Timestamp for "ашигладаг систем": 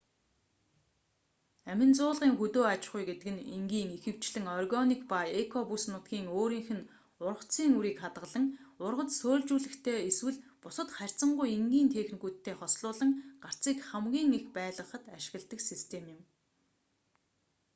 15.15-16.03